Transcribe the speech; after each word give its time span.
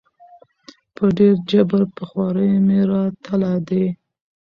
په 0.95 1.05
ډېر 1.17 1.35
جبر 1.51 1.81
په 1.95 2.03
خواریو 2.09 2.63
مي 2.67 2.79
راتله 2.91 3.51
دي 3.67 3.85